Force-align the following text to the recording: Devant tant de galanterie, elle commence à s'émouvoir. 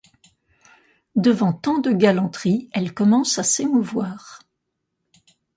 Devant 1.15 1.53
tant 1.53 1.77
de 1.77 1.91
galanterie, 1.91 2.69
elle 2.73 2.91
commence 2.95 3.37
à 3.37 3.43
s'émouvoir. 3.43 4.39